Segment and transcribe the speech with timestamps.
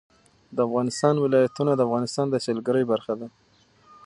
[0.55, 3.27] د افغانستان ولايتونه د افغانستان د سیلګرۍ برخه ده.